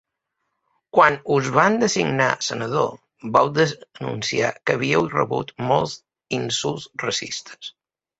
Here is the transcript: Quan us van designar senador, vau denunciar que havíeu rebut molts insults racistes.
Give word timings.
Quan 0.97 1.15
us 1.33 1.49
van 1.57 1.75
designar 1.83 2.29
senador, 2.45 2.95
vau 3.35 3.51
denunciar 3.57 4.49
que 4.71 4.77
havíeu 4.79 5.05
rebut 5.13 5.53
molts 5.73 5.95
insults 6.39 6.89
racistes. 7.05 7.71